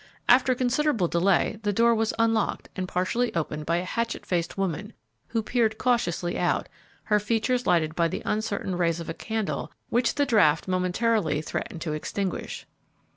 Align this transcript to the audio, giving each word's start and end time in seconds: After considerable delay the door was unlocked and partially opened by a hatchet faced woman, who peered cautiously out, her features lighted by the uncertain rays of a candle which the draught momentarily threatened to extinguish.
After 0.27 0.55
considerable 0.55 1.07
delay 1.07 1.59
the 1.61 1.71
door 1.71 1.93
was 1.93 2.11
unlocked 2.17 2.69
and 2.75 2.87
partially 2.87 3.31
opened 3.35 3.67
by 3.67 3.77
a 3.77 3.83
hatchet 3.85 4.25
faced 4.25 4.57
woman, 4.57 4.93
who 5.27 5.43
peered 5.43 5.77
cautiously 5.77 6.39
out, 6.39 6.67
her 7.03 7.19
features 7.19 7.67
lighted 7.67 7.93
by 7.93 8.07
the 8.07 8.23
uncertain 8.25 8.75
rays 8.75 8.99
of 8.99 9.09
a 9.09 9.13
candle 9.13 9.71
which 9.89 10.15
the 10.15 10.25
draught 10.25 10.67
momentarily 10.67 11.39
threatened 11.39 11.81
to 11.81 11.93
extinguish. 11.93 12.65